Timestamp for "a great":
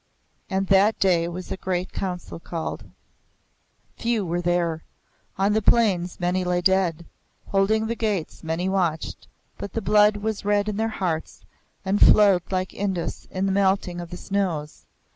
1.51-1.91